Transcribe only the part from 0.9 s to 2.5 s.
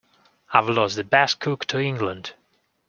the best cook to England.